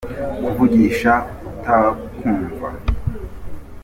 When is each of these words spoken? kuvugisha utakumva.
kuvugisha 0.43 1.11
utakumva. 1.51 2.67